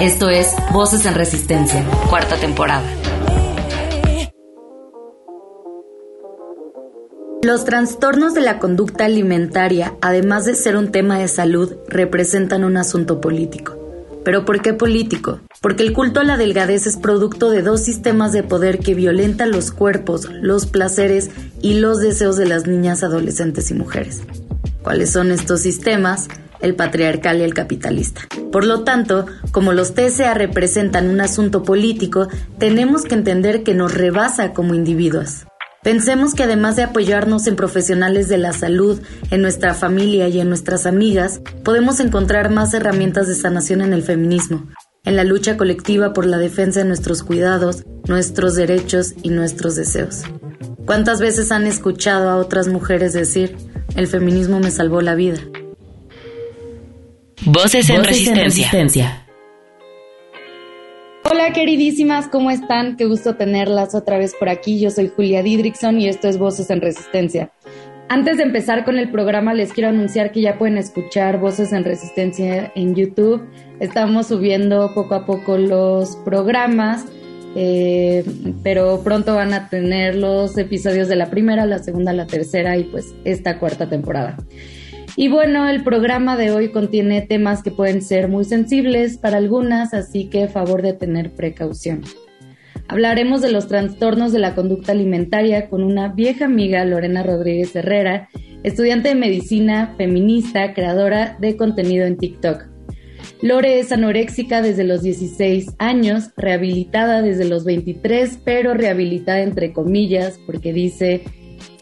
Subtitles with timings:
[0.00, 2.88] Esto es Voces en Resistencia, cuarta temporada.
[7.42, 12.76] Los trastornos de la conducta alimentaria, además de ser un tema de salud, representan un
[12.76, 13.76] asunto político.
[14.24, 15.40] ¿Pero por qué político?
[15.60, 19.50] Porque el culto a la delgadez es producto de dos sistemas de poder que violentan
[19.50, 21.30] los cuerpos, los placeres
[21.60, 24.22] y los deseos de las niñas, adolescentes y mujeres.
[24.82, 26.28] ¿Cuáles son estos sistemas?
[26.60, 28.22] El patriarcal y el capitalista.
[28.52, 33.94] Por lo tanto, como los TSA representan un asunto político, tenemos que entender que nos
[33.94, 35.44] rebasa como individuos.
[35.82, 40.48] Pensemos que además de apoyarnos en profesionales de la salud, en nuestra familia y en
[40.48, 44.66] nuestras amigas, podemos encontrar más herramientas de sanación en el feminismo,
[45.04, 50.24] en la lucha colectiva por la defensa de nuestros cuidados, nuestros derechos y nuestros deseos.
[50.84, 53.56] ¿Cuántas veces han escuchado a otras mujeres decir,
[53.94, 55.38] el feminismo me salvó la vida?
[57.44, 59.24] Voces en, resistencia.
[61.30, 62.96] Hola queridísimas, ¿cómo están?
[62.96, 64.80] Qué gusto tenerlas otra vez por aquí.
[64.80, 67.52] Yo soy Julia Didrickson y esto es Voces en Resistencia.
[68.08, 71.84] Antes de empezar con el programa, les quiero anunciar que ya pueden escuchar Voces en
[71.84, 73.46] Resistencia en YouTube.
[73.78, 77.04] Estamos subiendo poco a poco los programas,
[77.54, 78.24] eh,
[78.64, 82.84] pero pronto van a tener los episodios de la primera, la segunda, la tercera y
[82.84, 84.36] pues esta cuarta temporada.
[85.20, 89.92] Y bueno, el programa de hoy contiene temas que pueden ser muy sensibles para algunas,
[89.92, 92.02] así que favor de tener precaución.
[92.86, 98.28] Hablaremos de los trastornos de la conducta alimentaria con una vieja amiga, Lorena Rodríguez Herrera,
[98.62, 102.66] estudiante de medicina, feminista, creadora de contenido en TikTok.
[103.42, 110.38] Lore es anoréxica desde los 16 años, rehabilitada desde los 23, pero rehabilitada entre comillas
[110.46, 111.24] porque dice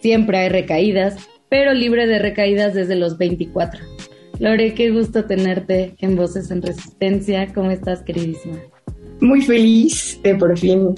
[0.00, 3.80] siempre hay recaídas pero libre de recaídas desde los 24.
[4.38, 7.52] Lore, qué gusto tenerte en Voces en Resistencia.
[7.54, 8.58] ¿Cómo estás, queridísima?
[9.20, 10.94] Muy feliz de por fin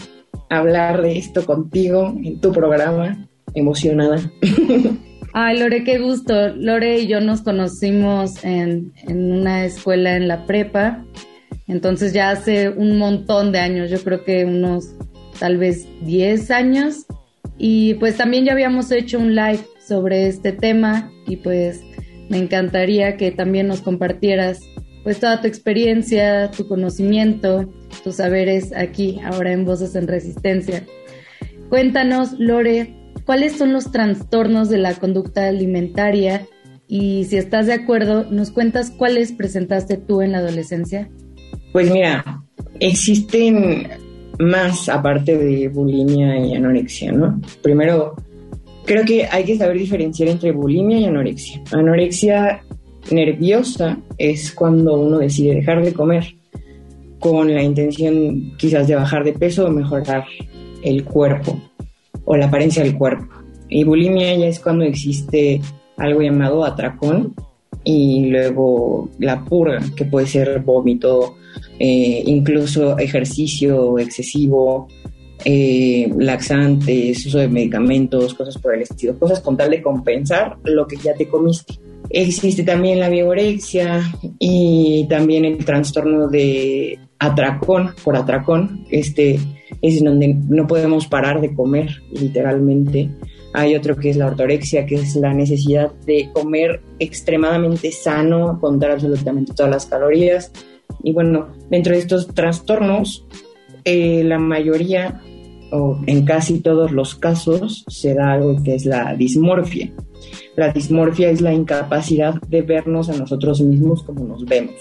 [0.51, 3.29] hablar de esto contigo en tu programa.
[3.55, 4.21] Emocionada.
[5.33, 6.49] Ay, Lore, qué gusto.
[6.49, 11.05] Lore y yo nos conocimos en, en una escuela en la prepa.
[11.69, 14.95] Entonces ya hace un montón de años, yo creo que unos
[15.39, 17.07] tal vez 10 años.
[17.57, 21.83] Y pues también ya habíamos hecho un live sobre este tema y pues
[22.29, 24.61] me encantaría que también nos compartieras
[25.03, 27.73] pues toda tu experiencia, tu conocimiento,
[28.05, 30.85] tus saberes aquí, ahora en Voces en Resistencia.
[31.71, 32.95] Cuéntanos, Lore,
[33.25, 36.47] ¿cuáles son los trastornos de la conducta alimentaria?
[36.87, 41.09] Y si estás de acuerdo, ¿nos cuentas cuáles presentaste tú en la adolescencia?
[41.73, 42.43] Pues mira,
[42.81, 43.89] existen
[44.39, 47.41] más aparte de bulimia y anorexia, ¿no?
[47.63, 48.15] Primero,
[48.89, 51.61] Creo que hay que saber diferenciar entre bulimia y anorexia.
[51.73, 52.65] Anorexia
[53.11, 56.25] nerviosa es cuando uno decide dejar de comer
[57.19, 60.25] con la intención quizás de bajar de peso o mejorar
[60.83, 61.61] el cuerpo
[62.25, 63.27] o la apariencia del cuerpo.
[63.69, 65.61] Y bulimia ya es cuando existe
[65.99, 67.35] algo llamado atracón
[67.85, 71.37] y luego la purga, que puede ser vómito,
[71.79, 74.89] eh, incluso ejercicio excesivo,
[75.51, 80.87] eh, laxantes, uso de medicamentos, cosas por el estilo, cosas con tal de compensar lo
[80.87, 81.73] que ya te comiste.
[82.11, 84.03] Existe también la vigorexia
[84.39, 89.41] y también el trastorno de atracón, por atracón, este
[89.81, 93.09] es donde no podemos parar de comer, literalmente.
[93.55, 98.91] Hay otro que es la ortorexia, que es la necesidad de comer extremadamente sano, contar
[98.91, 100.53] absolutamente todas las calorías.
[101.03, 103.25] Y bueno, dentro de estos trastornos,
[103.85, 105.23] eh, la mayoría
[105.71, 109.93] o en casi todos los casos se da algo que es la dismorfia.
[110.57, 114.75] La dismorfia es la incapacidad de vernos a nosotros mismos como nos vemos.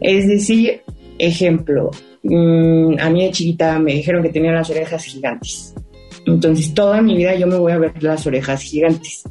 [0.00, 0.82] Es decir,
[1.18, 1.90] ejemplo,
[2.22, 5.74] mm, a mí de chiquita me dijeron que tenía las orejas gigantes.
[6.26, 9.24] Entonces toda mi vida yo me voy a ver las orejas gigantes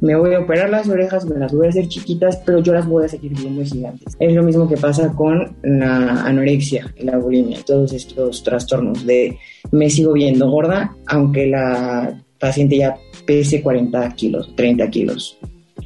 [0.00, 2.86] me voy a operar las orejas, me las voy a hacer chiquitas, pero yo las
[2.86, 4.16] voy a seguir viendo gigantes.
[4.18, 9.38] Es lo mismo que pasa con la anorexia la bulimia, todos estos trastornos de
[9.72, 15.38] me sigo viendo gorda, aunque la paciente ya pese 40 kilos, 30 kilos,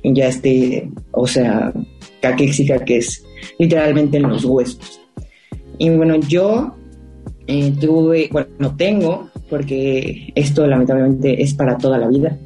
[0.02, 1.72] ya esté, o sea,
[2.20, 3.24] caquéxica que es
[3.58, 5.00] literalmente en los huesos.
[5.78, 6.74] Y bueno, yo
[7.46, 12.38] eh, tuve, bueno, no tengo, porque esto lamentablemente es para toda la vida,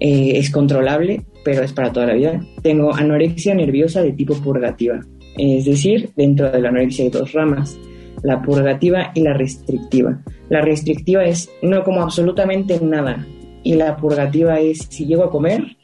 [0.00, 2.40] eh, es controlable, pero es para toda la vida.
[2.62, 5.00] Tengo anorexia nerviosa de tipo purgativa,
[5.36, 7.78] es decir, dentro de la anorexia hay dos ramas,
[8.22, 10.22] la purgativa y la restrictiva.
[10.48, 13.26] La restrictiva es no como absolutamente nada
[13.62, 15.76] y la purgativa es si llego a comer,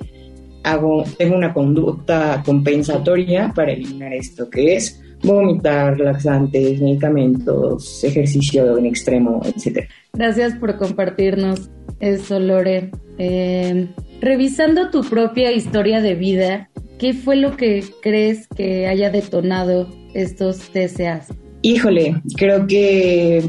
[0.63, 8.87] hago, tengo una conducta compensatoria para eliminar esto, que es vomitar, laxantes, medicamentos, ejercicio en
[8.87, 9.89] extremo, etc.
[10.13, 11.71] Gracias por compartirnos
[12.01, 12.91] eso, Lore.
[13.19, 13.89] Eh,
[14.21, 20.71] revisando tu propia historia de vida, ¿qué fue lo que crees que haya detonado estos
[20.71, 21.35] TCAs?
[21.63, 23.43] Híjole, creo que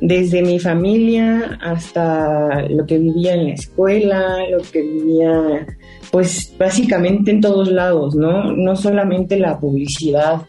[0.00, 5.66] desde mi familia hasta lo que vivía en la escuela, lo que vivía,
[6.10, 8.52] pues básicamente en todos lados, ¿no?
[8.52, 10.42] No solamente la publicidad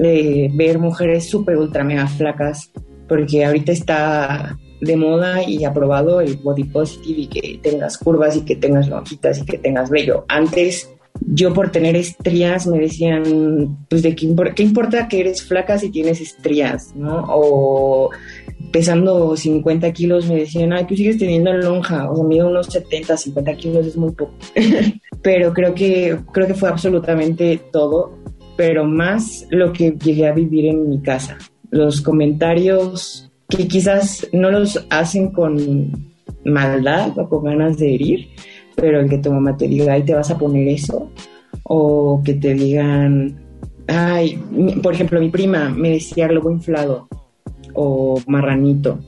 [0.00, 2.70] de ver mujeres súper ultra mega flacas,
[3.08, 8.44] porque ahorita está de moda y aprobado el body positive y que tengas curvas y
[8.44, 10.24] que tengas lonjitas y que tengas vello.
[10.28, 10.88] Antes
[11.26, 16.20] yo por tener estrías me decían, pues de qué, importa que eres flaca si tienes
[16.20, 17.26] estrías, ¿no?
[17.28, 18.10] O
[18.72, 23.16] pesando 50 kilos me decían, ay, tú sigues teniendo lonja, o sea, mido unos 70,
[23.16, 24.32] 50 kilos es muy poco.
[25.22, 28.19] pero creo que, creo que fue absolutamente todo,
[28.60, 31.38] pero más lo que llegué a vivir en mi casa.
[31.70, 36.12] Los comentarios que quizás no los hacen con
[36.44, 38.28] maldad o con ganas de herir,
[38.76, 41.10] pero el que tu mamá te diga, ay, te vas a poner eso,
[41.62, 43.40] o que te digan,
[43.86, 44.38] ay,
[44.82, 47.08] por ejemplo, mi prima me decía globo inflado,
[47.72, 48.98] o marranito,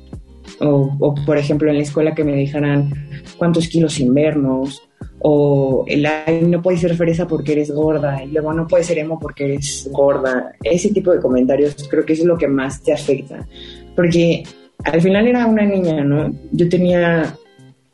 [0.60, 2.90] o, por ejemplo en la escuela que me dijeran
[3.36, 4.80] cuántos kilos invernos,
[5.24, 8.98] o el ay, no puedes ser fresa porque eres gorda, y luego no puedes ser
[8.98, 10.52] emo porque eres gorda.
[10.62, 13.46] Ese tipo de comentarios creo que es lo que más te afecta,
[13.94, 14.42] porque
[14.84, 16.34] al final era una niña, ¿no?
[16.50, 17.36] Yo tenía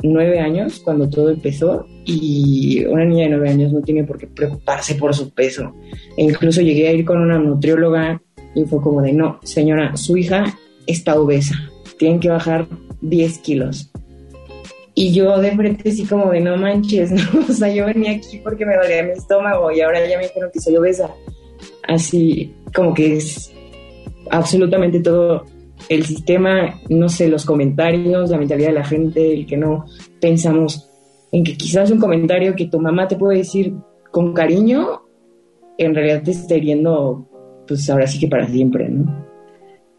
[0.02, 4.26] nueve años cuando todo empezó y una niña de nueve años no tiene por qué
[4.26, 5.74] preocuparse por su peso.
[6.16, 8.22] E incluso llegué a ir con una nutrióloga
[8.54, 11.54] y fue como de, no, señora, su hija está obesa,
[11.98, 12.66] tienen que bajar
[13.02, 13.90] 10 kilos.
[15.00, 17.22] Y yo de frente así como de, no manches, ¿no?
[17.48, 20.50] o sea, yo venía aquí porque me dolía mi estómago y ahora ya me dijeron
[20.52, 21.08] que soy obesa.
[21.86, 23.52] Así como que es
[24.28, 25.44] absolutamente todo
[25.88, 29.84] el sistema, no sé, los comentarios, la mentalidad de la gente, el que no
[30.20, 30.90] pensamos
[31.30, 33.74] en que quizás un comentario que tu mamá te puede decir
[34.10, 35.02] con cariño,
[35.78, 37.24] en realidad te está hiriendo,
[37.68, 39.28] pues ahora sí que para siempre, ¿no?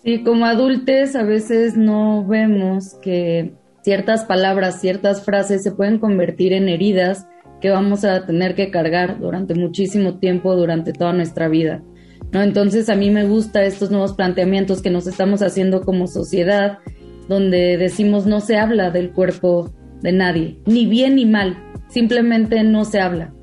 [0.03, 6.53] Sí, como adultos a veces no vemos que ciertas palabras, ciertas frases se pueden convertir
[6.53, 7.27] en heridas
[7.61, 11.83] que vamos a tener que cargar durante muchísimo tiempo, durante toda nuestra vida.
[12.31, 12.41] ¿no?
[12.41, 16.79] Entonces a mí me gusta estos nuevos planteamientos que nos estamos haciendo como sociedad,
[17.27, 21.57] donde decimos no se habla del cuerpo de nadie, ni bien ni mal,
[21.89, 23.33] simplemente no se habla.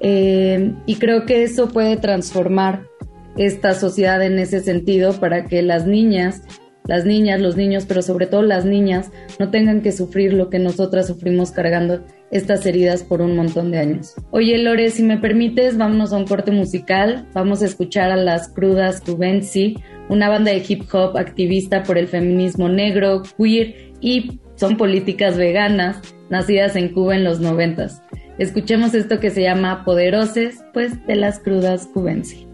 [0.00, 2.86] Eh, y creo que eso puede transformar
[3.36, 6.42] esta sociedad en ese sentido para que las niñas,
[6.86, 10.58] las niñas, los niños, pero sobre todo las niñas, no tengan que sufrir lo que
[10.58, 14.14] nosotras sufrimos cargando estas heridas por un montón de años.
[14.30, 17.28] Oye, Lore, si me permites, vámonos a un corte musical.
[17.34, 19.76] Vamos a escuchar a las Crudas Cubensi,
[20.08, 26.00] una banda de hip hop activista por el feminismo negro, queer y son políticas veganas,
[26.30, 28.02] nacidas en Cuba en los noventas.
[28.38, 32.51] Escuchemos esto que se llama Poderoses, pues de las Crudas Cubensi.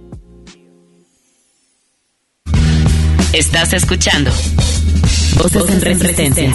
[3.32, 4.30] Estás escuchando
[5.36, 6.52] Voces, en resistencia.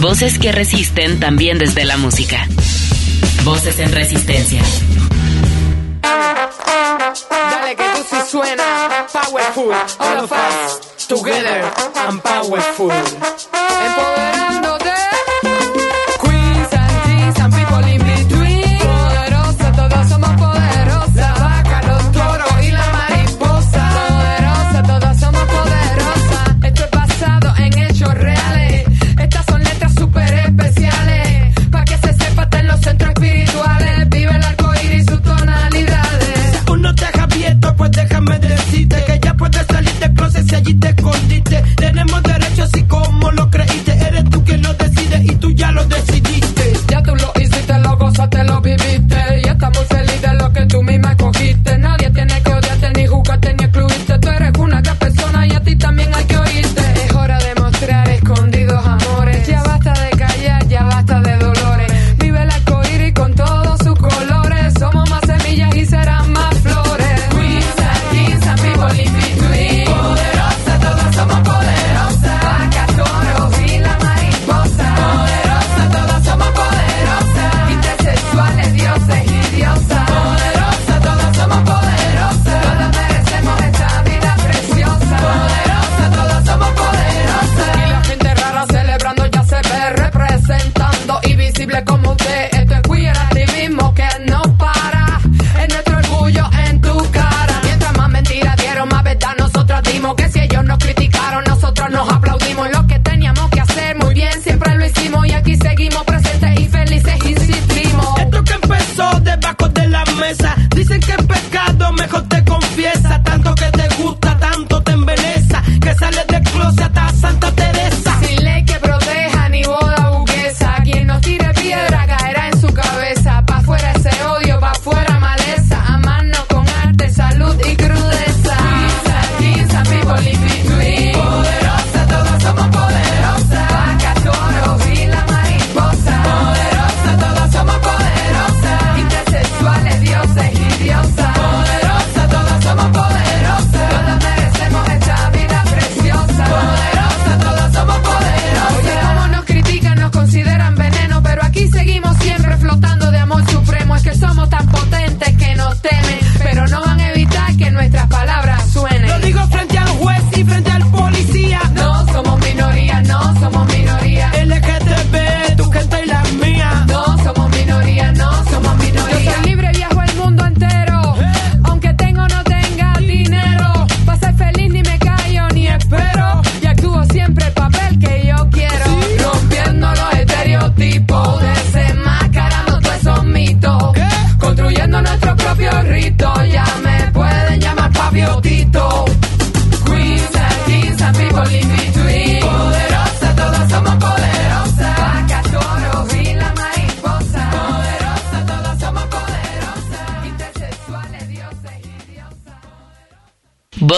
[0.00, 2.46] Voces que resisten también desde la música.
[3.44, 4.62] Voces en resistencia.
[6.02, 9.72] Dale que tú sí suena powerful.
[9.98, 11.64] All of us together
[12.06, 12.92] and powerful.
[13.86, 14.79] Empoderándote.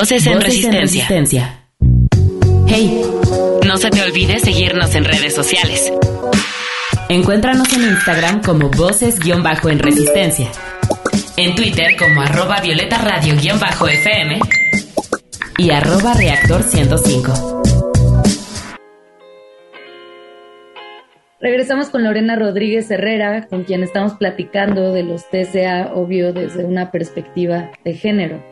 [0.02, 1.68] Voces en Voces en resistencia.
[2.66, 3.04] Hey,
[3.64, 5.92] no se te olvide seguirnos en redes sociales.
[7.09, 10.50] Encuéntranos en Instagram como voces-en resistencia.
[11.37, 14.40] En Twitter como arroba violeta radio-fm
[15.59, 17.62] y arroba reactor 105.
[21.40, 26.90] Regresamos con Lorena Rodríguez Herrera, con quien estamos platicando de los TCA, obvio, desde una
[26.90, 28.51] perspectiva de género.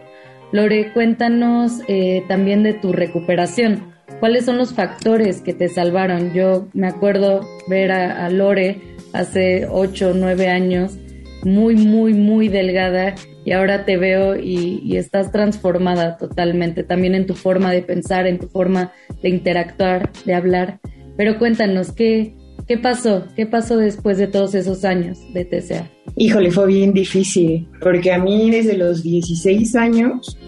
[0.52, 3.92] Lore, cuéntanos eh, también de tu recuperación.
[4.18, 6.34] ¿Cuáles son los factores que te salvaron?
[6.34, 8.80] Yo me acuerdo ver a, Lore
[9.12, 10.98] hace 8 o 9 años,
[11.44, 13.14] muy, muy, muy delgada,
[13.44, 18.26] y ahora te veo y, y estás transformada totalmente, también en tu forma de pensar,
[18.26, 18.92] en tu forma
[19.22, 20.80] de interactuar, de hablar.
[21.16, 22.34] Pero cuéntanos, ¿qué,
[22.70, 23.24] ¿Qué pasó?
[23.34, 25.90] ¿Qué pasó después de todos esos años de TCA?
[26.14, 30.38] Híjole, fue bien difícil, porque a mí desde los 16 años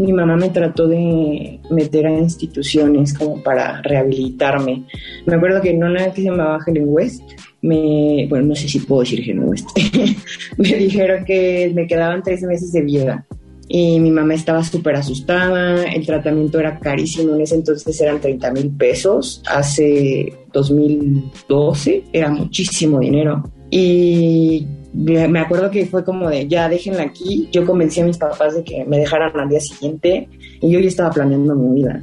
[0.00, 4.86] mi mamá me trató de meter a instituciones como para rehabilitarme.
[5.24, 7.22] Me acuerdo que en una que se llamaba Helen West,
[7.62, 9.68] me, bueno, no sé si puedo decir Helen West,
[10.58, 13.24] me dijeron que me quedaban tres meses de vida.
[13.68, 18.50] Y mi mamá estaba súper asustada, el tratamiento era carísimo, en ese entonces eran 30
[18.52, 23.44] mil pesos, hace 2012 era muchísimo dinero.
[23.70, 28.54] Y me acuerdo que fue como de, ya déjenla aquí, yo convencí a mis papás
[28.54, 30.28] de que me dejaran al día siguiente
[30.60, 32.02] y yo ya estaba planeando mi vida.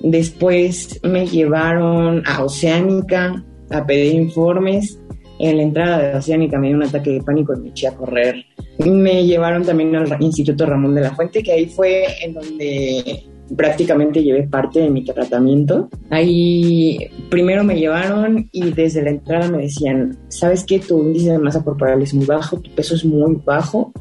[0.00, 4.98] Después me llevaron a Oceánica a pedir informes.
[5.38, 7.94] En la entrada de Oceánica me dio un ataque de pánico y me eché a
[7.96, 8.44] correr.
[8.86, 13.24] Me llevaron también al Instituto Ramón de la Fuente, que ahí fue en donde
[13.56, 15.88] prácticamente llevé parte de mi tratamiento.
[16.10, 16.98] Ahí
[17.28, 20.78] primero me llevaron y desde la entrada me decían, ¿sabes qué?
[20.78, 23.92] Tu índice de masa corporal es muy bajo, tu peso es muy bajo,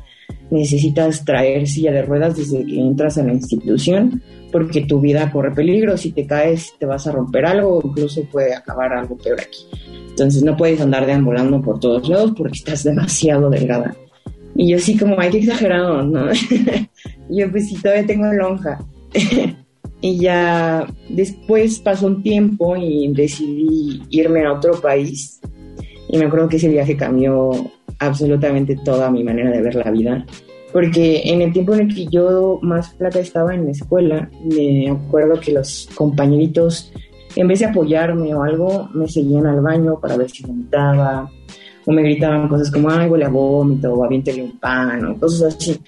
[0.50, 4.22] necesitas traer silla de ruedas desde que entras a la institución
[4.52, 8.54] porque tu vida corre peligro, si te caes te vas a romper algo, incluso puede
[8.54, 9.66] acabar algo peor aquí.
[10.10, 13.96] Entonces no puedes andar deambulando por todos lados porque estás demasiado delgada.
[14.56, 16.28] Y yo sí como, ay, qué exagerado, ¿no?
[17.30, 18.80] yo pues sí, todavía tengo lonja.
[20.02, 25.40] y ya después pasó un tiempo y decidí irme a otro país.
[26.10, 27.52] Y me acuerdo que ese viaje cambió
[28.00, 30.26] absolutamente toda mi manera de ver la vida.
[30.74, 34.90] Porque en el tiempo en el que yo más flaca estaba en la escuela, me
[34.90, 36.94] acuerdo que los compañeritos,
[37.36, 41.30] en vez de apoyarme o algo, me seguían al baño para ver si vomitaba.
[41.86, 45.56] O me gritaban cosas como, ay, huele a vómito, o aviéntele un pan, o cosas
[45.56, 45.80] así.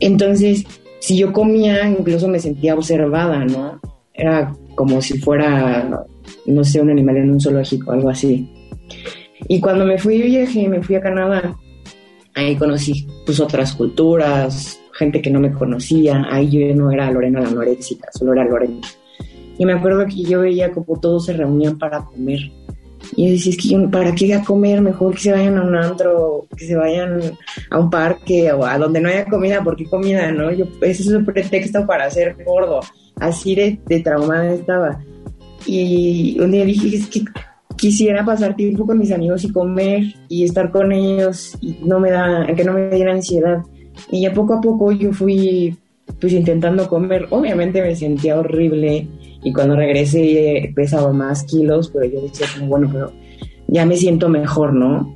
[0.00, 0.64] Entonces,
[1.00, 3.80] si yo comía, incluso me sentía observada, ¿no?
[4.14, 6.04] Era como si fuera,
[6.46, 8.48] no sé, un animal en un zoológico, algo así.
[9.48, 11.56] Y cuando me fui de viaje, me fui a Canadá,
[12.34, 17.40] ahí conocí pues otras culturas, gente que no me conocía, ahí yo no era Lorena
[17.40, 18.80] la anoréxica, solo era Lorena.
[19.58, 22.50] Y me acuerdo que yo veía como todos se reunían para comer.
[23.16, 24.80] Y yo decía, es que ¿para qué ir a comer?
[24.80, 27.20] Mejor que se vayan a un antro, que se vayan
[27.70, 30.30] a un parque o a donde no haya comida, ¿por qué comida?
[30.32, 30.50] ¿no?
[30.50, 32.80] Yo, ese es un pretexto para ser gordo.
[33.16, 35.00] así de, de traumada estaba.
[35.66, 37.24] Y un día dije, es que
[37.76, 42.10] quisiera pasar tiempo con mis amigos y comer y estar con ellos y no me
[42.10, 43.62] da, que no me diera ansiedad.
[44.10, 45.76] Y ya poco a poco yo fui
[46.20, 47.26] pues intentando comer.
[47.30, 49.08] Obviamente me sentía horrible
[49.42, 53.12] y cuando regresé pesaba más kilos, pero yo decía como, bueno, pero
[53.68, 55.12] ya me siento mejor, ¿no?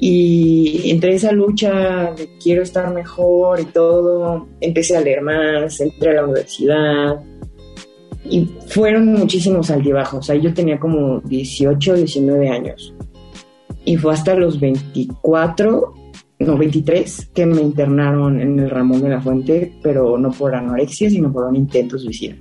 [0.00, 6.10] Y entre esa lucha de quiero estar mejor y todo, empecé a leer más, entré
[6.10, 7.20] a la universidad,
[8.28, 10.20] y fueron muchísimos altibajos.
[10.20, 12.94] O sea, yo tenía como 18, 19 años.
[13.84, 15.94] Y fue hasta los 24,
[16.38, 21.10] no, 23, que me internaron en el Ramón de la Fuente, pero no por anorexia,
[21.10, 22.36] sino por un intento suicida.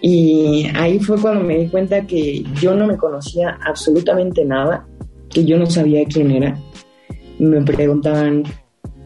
[0.00, 4.86] Y ahí fue cuando me di cuenta que yo no me conocía absolutamente nada,
[5.28, 6.58] que yo no sabía quién era.
[7.38, 8.44] Me preguntaban,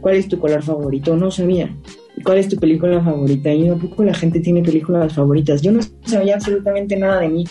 [0.00, 1.16] ¿cuál es tu color favorito?
[1.16, 1.74] No sabía.
[2.22, 3.52] ¿cuál es tu película favorita?
[3.52, 5.62] Y un poco la gente tiene películas favoritas.
[5.62, 7.44] Yo no sabía absolutamente nada de mí.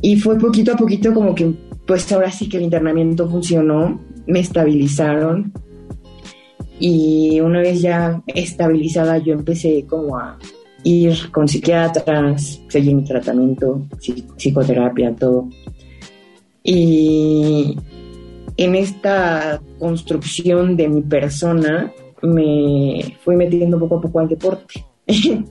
[0.00, 1.52] Y fue poquito a poquito como que,
[1.86, 5.52] pues ahora sí que el internamiento funcionó, me estabilizaron.
[6.78, 10.38] Y una vez ya estabilizada, yo empecé como a
[10.84, 13.82] ir con psiquiatras, seguir mi tratamiento,
[14.36, 15.48] psicoterapia, todo.
[16.62, 17.76] Y
[18.56, 24.84] en esta construcción de mi persona, me fui metiendo poco a poco al deporte.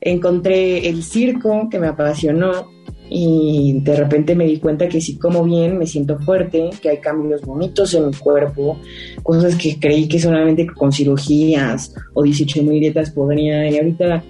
[0.00, 2.70] Encontré el circo que me apasionó
[3.08, 6.98] y de repente me di cuenta que si como bien me siento fuerte, que hay
[6.98, 8.78] cambios bonitos en mi cuerpo,
[9.22, 14.24] cosas que creí que solamente con cirugías o 18 mil dietas podría y ahorita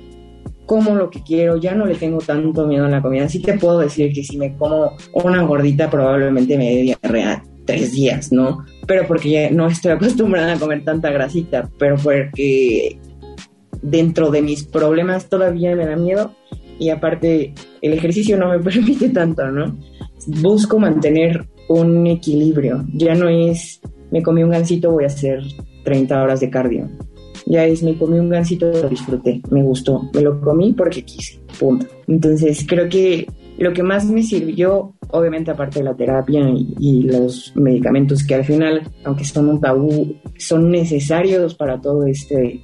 [0.66, 3.28] como lo que quiero, ya no le tengo tanto miedo a la comida.
[3.28, 7.92] Sí te puedo decir que si me como una gordita probablemente me dé diarrea tres
[7.92, 8.64] días, ¿no?
[8.86, 12.98] Pero porque ya no estoy acostumbrada a comer tanta grasita, pero porque
[13.82, 16.34] dentro de mis problemas todavía me da miedo
[16.78, 19.78] y aparte el ejercicio no me permite tanto, ¿no?
[20.26, 22.84] Busco mantener un equilibrio.
[22.92, 25.42] Ya no es me comí un gansito, voy a hacer
[25.84, 26.88] 30 horas de cardio.
[27.46, 31.40] Ya es me comí un gansito, lo disfruté, me gustó, me lo comí porque quise,
[31.58, 31.86] punto.
[32.08, 33.26] Entonces creo que
[33.58, 38.44] lo que más me sirvió, obviamente aparte de la terapia y, los medicamentos que al
[38.44, 42.60] final, aunque son un tabú, son necesarios para todo este,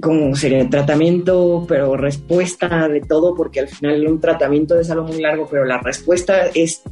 [0.00, 5.20] como sería tratamiento, pero respuesta de todo, porque al final un tratamiento es algo muy
[5.20, 6.82] largo, pero la respuesta es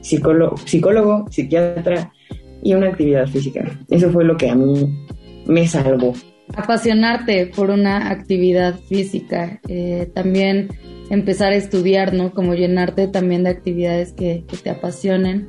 [0.00, 2.12] psicólogo, psicólogo psiquiatra
[2.62, 3.64] y una actividad física.
[3.90, 5.06] Eso fue lo que a mí
[5.46, 6.14] me salvó.
[6.54, 9.60] Apasionarte por una actividad física.
[9.68, 10.68] Eh, también
[11.10, 12.32] empezar a estudiar, ¿no?
[12.32, 15.48] Como llenarte también de actividades que, te apasionen.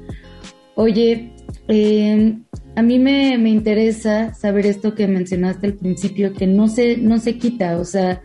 [0.75, 1.31] Oye,
[1.67, 2.43] em,
[2.75, 7.37] a mí me, interesa saber esto que mencionaste al principio, que no se, no se
[7.37, 8.21] quita, o sea,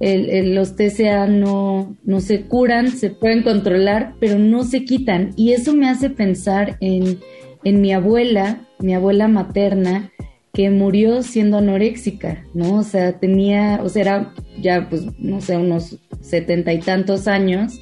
[0.00, 5.32] los TCA no, no se curan, se pueden controlar, pero no se quitan.
[5.36, 7.18] Y eso me hace pensar en,
[7.64, 10.10] en mi abuela, mi abuela materna,
[10.52, 12.78] que murió siendo anoréxica, ¿no?
[12.78, 17.80] O sea, tenía, o sea, era ya, pues, no sé, unos setenta y tantos años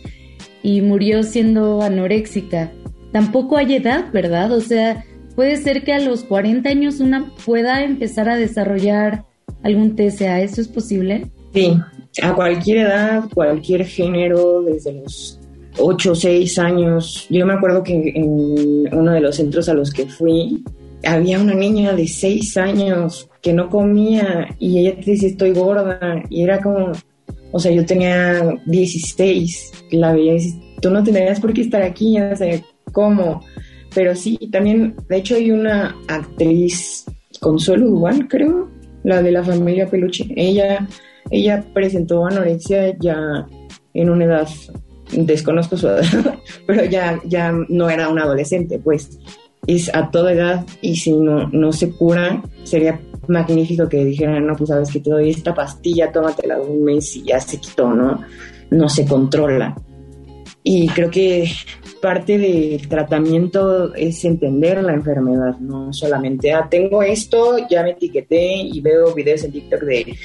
[0.63, 2.71] y murió siendo anoréxica.
[3.13, 4.53] Tampoco hay edad, ¿verdad?
[4.53, 5.05] O sea,
[5.35, 9.25] puede ser que a los 40 años una pueda empezar a desarrollar
[9.63, 11.27] algún TCA, ¿eso es posible?
[11.55, 11.75] Sí,
[12.23, 15.41] a cualquier edad, cualquier género, desde los
[15.79, 17.27] 8 o 6 años.
[17.31, 20.63] Yo me acuerdo que en uno de los centros a los que fui,
[21.05, 26.23] había una niña de seis años que no comía y ella te dice estoy gorda
[26.29, 26.93] y era como,
[27.53, 32.21] o sea, yo tenía 16, la veía y tú no tendrías por qué estar aquí,
[32.21, 32.61] o sea,
[32.93, 33.43] ¿cómo?
[33.95, 37.05] Pero sí, también, de hecho hay una actriz,
[37.41, 38.69] Consuelo Duval, creo,
[39.05, 40.87] la de la familia Peluche, ella,
[41.31, 43.47] ella presentó anorexia ya
[43.95, 44.49] en una edad,
[45.13, 46.05] desconozco su edad,
[46.67, 49.19] pero ya, ya no era una adolescente, pues,
[49.69, 54.57] es a toda edad y si no, no se cura, sería magnífico que dijeran, no,
[54.57, 58.25] pues sabes que te doy esta pastilla, tómatela un mes y ya se quitó, ¿no?
[58.71, 59.77] No se controla.
[60.63, 61.51] Y creo que
[62.01, 68.55] parte del tratamiento es entender la enfermedad, no solamente, ah, tengo esto, ya me etiqueté
[68.55, 70.17] y veo videos en TikTok de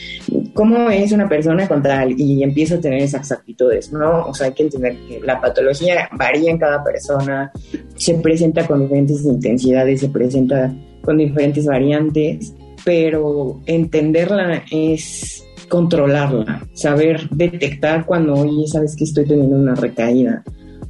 [0.53, 4.25] cómo es una persona con tal y empiezo a tener esas actitudes, ¿no?
[4.27, 7.51] O sea, hay que entender que la patología varía en cada persona,
[7.95, 12.53] se presenta con diferentes intensidades, se presenta con diferentes variantes,
[12.85, 20.43] pero entenderla es controlarla, saber detectar cuando, oye, sabes que estoy teniendo una recaída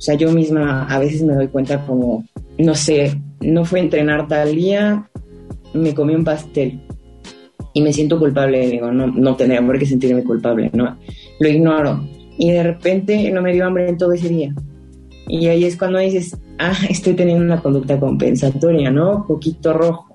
[0.04, 2.26] o sea, yo misma a veces me doy cuenta como,
[2.58, 5.10] no sé, no fue entrenar tal día,
[5.73, 6.82] me comí un pastel
[7.73, 10.97] y me siento culpable, digo, no, no tendría por qué sentirme culpable, ¿no?
[11.39, 12.07] Lo ignoro.
[12.38, 14.53] y de repente no me dio hambre en todo ese día.
[15.27, 19.25] Y ahí es cuando dices, ah, estoy teniendo una conducta compensatoria, ¿no?
[19.27, 20.13] Poquito rojo.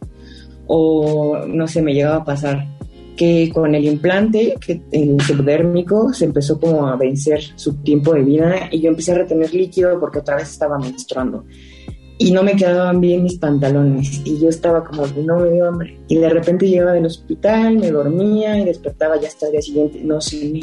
[0.66, 2.66] O no sé, me llegaba a pasar
[3.16, 8.22] que con el implante, que el subdérmico, se empezó como a vencer su tiempo de
[8.22, 11.44] vida y yo empecé a retener líquido porque otra vez estaba menstruando.
[12.18, 15.96] Y no me quedaban bien mis pantalones y yo estaba como, no me dio hambre.
[16.08, 20.00] Y de repente llegaba del hospital, me dormía y despertaba ya hasta el día siguiente,
[20.02, 20.60] no sé,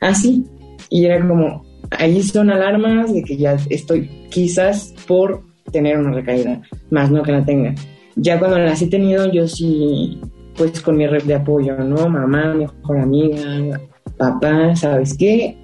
[0.00, 0.44] así.
[0.88, 6.62] Y era como, ahí son alarmas de que ya estoy quizás por tener una recaída,
[6.90, 7.74] más no que la tenga.
[8.14, 10.18] Ya cuando las he tenido, yo sí
[10.56, 12.08] pues con mi red de apoyo, ¿no?
[12.08, 13.80] Mamá, mejor amiga,
[14.16, 15.56] papá, ¿sabes qué?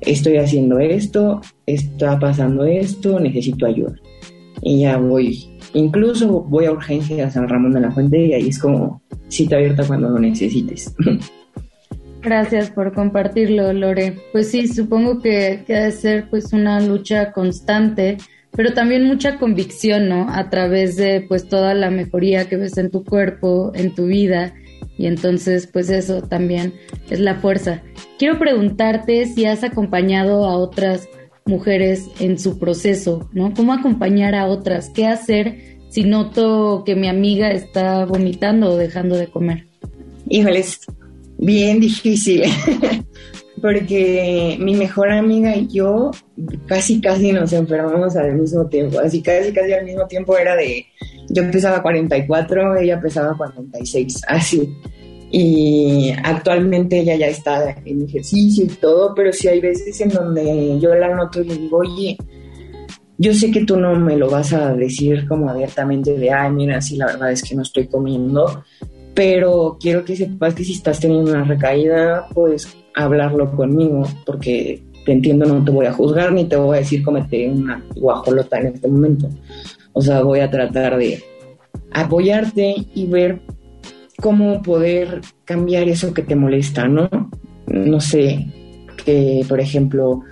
[0.00, 3.94] Estoy haciendo esto, está pasando esto, necesito ayuda.
[4.62, 8.58] Y ya voy, incluso voy a urgencias San Ramón de la Fuente y ahí es
[8.58, 10.94] como cita abierta cuando lo necesites.
[12.22, 14.16] Gracias por compartirlo, Lore.
[14.32, 18.16] Pues sí, supongo que, que debe ser pues una lucha constante
[18.56, 20.28] pero también mucha convicción, ¿no?
[20.30, 24.54] A través de pues toda la mejoría que ves en tu cuerpo, en tu vida,
[24.96, 26.74] y entonces pues eso también
[27.10, 27.82] es la fuerza.
[28.18, 31.08] Quiero preguntarte si has acompañado a otras
[31.46, 33.52] mujeres en su proceso, ¿no?
[33.54, 34.90] ¿Cómo acompañar a otras?
[34.90, 39.66] ¿Qué hacer si noto que mi amiga está vomitando o dejando de comer?
[40.28, 40.80] Híjoles,
[41.38, 42.44] bien difícil.
[43.64, 46.10] porque mi mejor amiga y yo
[46.66, 50.84] casi casi nos enfermamos al mismo tiempo, así casi casi al mismo tiempo era de,
[51.30, 54.76] yo pesaba 44, ella pesaba 46, así.
[55.36, 60.78] Y actualmente ella ya está en ejercicio y todo, pero sí hay veces en donde
[60.78, 62.16] yo la noto y le digo, oye,
[63.18, 66.80] yo sé que tú no me lo vas a decir como abiertamente de, ay, mira,
[66.80, 68.62] sí, la verdad es que no estoy comiendo,
[69.12, 75.10] pero quiero que sepas que si estás teniendo una recaída, pues hablarlo conmigo, porque te
[75.10, 78.66] entiendo, no te voy a juzgar ni te voy a decir comete una guajolota en
[78.68, 79.28] este momento.
[79.94, 81.24] O sea, voy a tratar de
[81.90, 83.40] apoyarte y ver
[84.20, 87.08] cómo poder cambiar eso que te molesta, ¿no?
[87.66, 88.46] No sé,
[89.04, 90.22] que por ejemplo,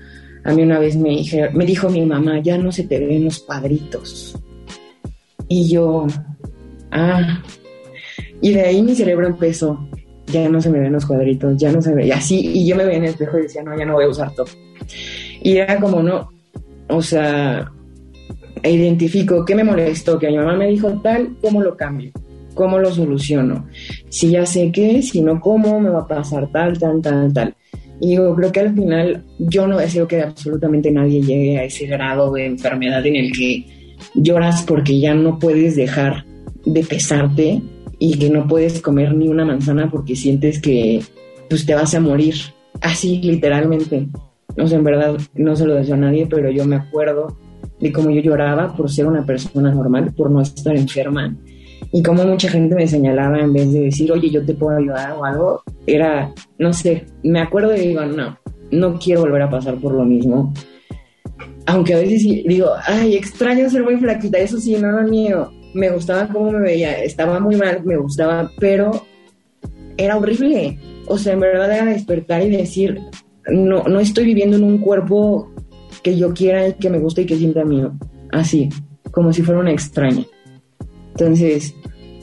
[0.44, 3.24] a mí una vez me, dije, me dijo mi mamá, ya no se te ven
[3.24, 4.36] los padritos.
[5.48, 6.06] Y yo,
[6.90, 7.42] ah,
[8.40, 9.88] y de ahí mi cerebro empezó,
[10.26, 12.76] ya no se me ven los cuadritos, ya no se ve, y así, y yo
[12.76, 14.48] me veía en el espejo y decía, no, ya no voy a usar top.
[15.42, 16.30] Y era como, no,
[16.88, 17.70] o sea,
[18.62, 22.12] identifico qué me molestó, que mi mamá me dijo tal, ¿cómo lo cambio?
[22.54, 23.66] ¿Cómo lo soluciono?
[24.08, 27.54] Si ya sé qué, si no, ¿cómo me va a pasar tal, tal, tal, tal?
[28.00, 31.86] Y yo creo que al final yo no deseo que absolutamente nadie llegue a ese
[31.86, 33.64] grado de enfermedad en el que
[34.14, 36.24] lloras porque ya no puedes dejar
[36.64, 37.62] de pesarte
[37.98, 41.00] y que no puedes comer ni una manzana porque sientes que
[41.48, 42.34] pues te vas a morir,
[42.80, 44.08] así literalmente.
[44.56, 47.36] No sé, en verdad no se lo deseo a nadie, pero yo me acuerdo
[47.80, 51.36] de cómo yo lloraba por ser una persona normal, por no estar enferma.
[51.90, 55.12] Y como mucha gente me señalaba en vez de decir, oye, yo te puedo ayudar
[55.12, 58.38] o algo, era, no sé, me acuerdo y digo, no,
[58.70, 60.52] no quiero volver a pasar por lo mismo.
[61.66, 65.90] Aunque a veces digo, ay, extraño ser muy flaquita, eso sí, no lo niego me
[65.90, 69.06] gustaba cómo me veía, estaba muy mal, me gustaba, pero
[69.96, 70.78] era horrible.
[71.06, 73.00] O sea, en verdad era despertar y decir,
[73.50, 75.50] no, no estoy viviendo en un cuerpo
[76.02, 77.92] que yo quiera y que me guste y que sienta mío.
[78.32, 78.68] Así,
[79.10, 80.24] como si fuera una extraña.
[81.12, 81.74] Entonces,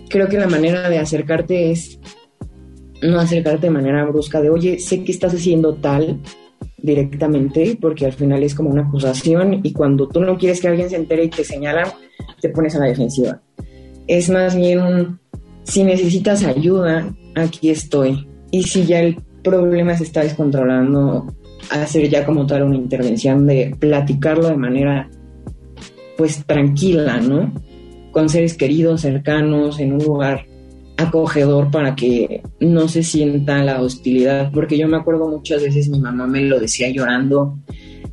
[0.09, 1.99] creo que la manera de acercarte es
[3.01, 6.19] no acercarte de manera brusca de, oye, sé que estás haciendo tal
[6.77, 10.89] directamente, porque al final es como una acusación y cuando tú no quieres que alguien
[10.89, 11.93] se entere y te señala,
[12.41, 13.41] te pones a la defensiva.
[14.07, 15.19] Es más bien
[15.63, 18.27] si necesitas ayuda, aquí estoy.
[18.51, 21.27] Y si ya el problema se está descontrolando,
[21.69, 25.09] hacer ya como tal una intervención de platicarlo de manera
[26.17, 27.53] pues tranquila, ¿no?
[28.11, 30.45] Con seres queridos, cercanos, en un lugar
[30.97, 35.99] acogedor para que no se sienta la hostilidad, porque yo me acuerdo muchas veces mi
[35.99, 37.57] mamá me lo decía llorando,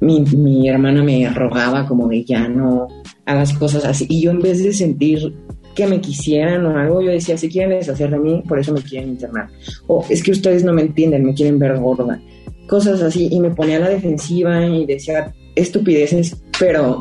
[0.01, 2.89] mi, mi hermana me rogaba como de ya no
[3.25, 4.07] hagas cosas así.
[4.09, 5.35] Y yo en vez de sentir
[5.75, 8.81] que me quisieran o algo, yo decía, si quieren deshacer de mí, por eso me
[8.81, 9.49] quieren internar.
[9.87, 12.21] O es que ustedes no me entienden, me quieren ver gorda.
[12.67, 13.29] Cosas así.
[13.31, 17.01] Y me ponía a la defensiva y decía estupideces, pero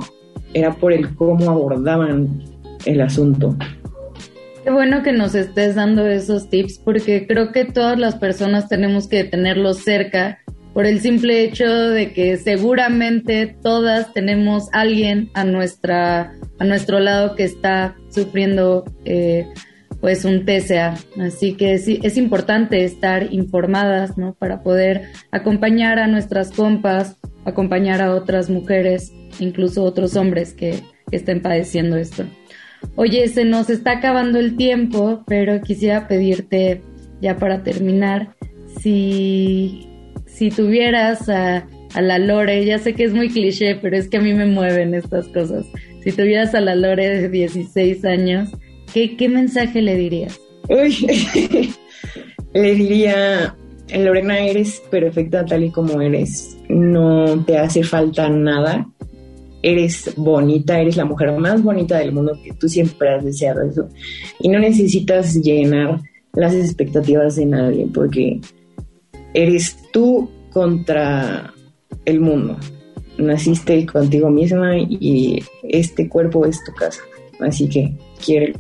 [0.54, 2.44] era por el cómo abordaban
[2.86, 3.56] el asunto.
[4.64, 9.08] Qué bueno que nos estés dando esos tips porque creo que todas las personas tenemos
[9.08, 10.40] que tenerlos cerca
[10.74, 17.36] por el simple hecho de que seguramente todas tenemos alguien a nuestra a nuestro lado
[17.36, 19.48] que está sufriendo eh,
[20.02, 20.96] pues un TCA.
[21.20, 24.34] Así que sí, es importante estar informadas, ¿no?
[24.34, 31.18] Para poder acompañar a nuestras compas, acompañar a otras mujeres, incluso otros hombres que, que
[31.18, 32.26] estén padeciendo esto.
[32.96, 36.82] Oye, se nos está acabando el tiempo, pero quisiera pedirte,
[37.22, 38.36] ya para terminar,
[38.80, 39.88] si,
[40.26, 44.18] si tuvieras a, a la Lore, ya sé que es muy cliché, pero es que
[44.18, 45.66] a mí me mueven estas cosas.
[46.04, 48.50] Si tuvieras a la Lore de 16 años,
[48.94, 50.40] ¿qué, qué mensaje le dirías?
[50.70, 50.96] Uy,
[52.54, 53.56] le diría,
[53.94, 56.58] Lorena, eres perfecta tal y como eres.
[56.70, 58.88] No te hace falta nada
[59.66, 63.90] eres bonita, eres la mujer más bonita del mundo, que tú siempre has deseado eso.
[64.40, 66.02] Y no necesitas llenar
[66.34, 68.40] las expectativas de nadie, porque
[69.34, 71.52] eres tú contra
[72.06, 72.58] el mundo.
[73.18, 77.02] Naciste contigo misma y este cuerpo es tu casa.
[77.40, 77.92] Así que
[78.24, 78.54] quiere.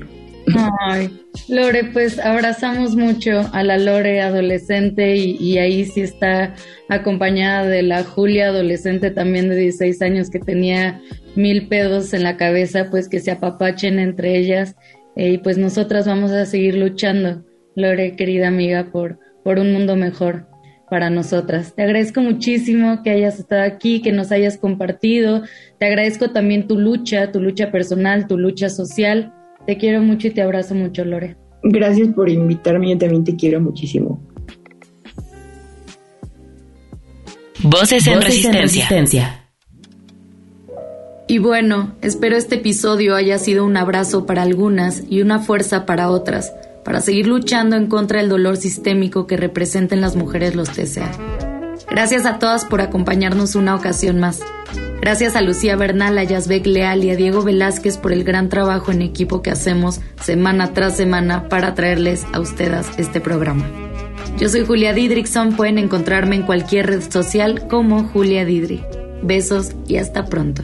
[0.79, 1.09] Ay,
[1.47, 6.53] Lore, pues abrazamos mucho a la Lore adolescente y, ahí sí está
[6.89, 11.01] acompañada de la Julia adolescente también de 16 años que tenía
[11.35, 14.75] mil pedos en la cabeza, pues que se apapachen entre ellas
[15.15, 17.43] eh, y pues nosotras vamos a seguir luchando,
[17.75, 20.47] Lore, querida amiga, por, por un mundo mejor
[20.89, 21.73] para nosotras.
[21.75, 25.41] Te agradezco muchísimo que hayas estado aquí, que nos hayas compartido.
[25.79, 29.33] Te agradezco también tu lucha, tu lucha personal, tu lucha social
[29.65, 31.37] te quiero mucho y te abrazo mucho, Lore.
[31.63, 34.21] Gracias por invitarme, yo también te quiero muchísimo.
[37.63, 39.45] Voces en, resistencia.
[41.27, 46.11] Y bueno, espero este episodio haya sido un abrazo para algunas y una fuerza para
[46.11, 51.11] otras, para seguir luchando en contra del dolor sistémico que representan las mujeres los TCA.
[51.89, 54.41] Gracias a todas por acompañarnos una ocasión más.
[55.05, 58.91] Gracias a Lucía Bernal, a Yazbek Leal y a Diego Velázquez por el gran trabajo
[58.91, 63.69] en equipo que hacemos semana tras semana para traerles a ustedes este programa.
[64.39, 68.83] Yo soy Julia Didrickson, pueden encontrarme en cualquier red social como Julia Didri.
[69.21, 70.63] Besos y hasta pronto.